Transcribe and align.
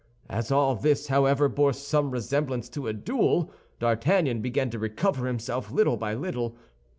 As 0.31 0.51
all 0.51 0.73
this, 0.73 1.09
however, 1.09 1.47
bore 1.47 1.73
some 1.73 2.09
resemblance 2.09 2.69
to 2.69 2.87
a 2.87 2.91
duel, 2.91 3.51
D'Artagnan 3.77 4.41
began 4.41 4.71
to 4.71 4.79
recover 4.79 5.27
himself 5.27 5.69
little 5.69 5.95
by 5.95 6.15
little. 6.15 6.55